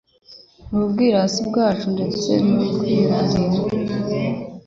[0.71, 3.59] n'ubwirasi bwacu ndetse n'ukwirarira?